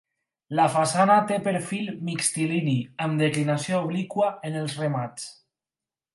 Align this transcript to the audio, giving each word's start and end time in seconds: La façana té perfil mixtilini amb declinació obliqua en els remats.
La 0.59 0.63
façana 0.75 1.17
té 1.31 1.37
perfil 1.47 1.91
mixtilini 2.07 2.73
amb 3.07 3.23
declinació 3.25 3.83
obliqua 3.85 4.33
en 4.51 4.59
els 4.65 4.81
remats. 4.83 5.31